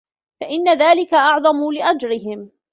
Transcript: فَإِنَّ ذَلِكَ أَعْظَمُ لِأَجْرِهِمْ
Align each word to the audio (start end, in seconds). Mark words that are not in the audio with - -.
فَإِنَّ 0.41 0.69
ذَلِكَ 0.69 1.13
أَعْظَمُ 1.13 1.71
لِأَجْرِهِمْ 1.71 2.49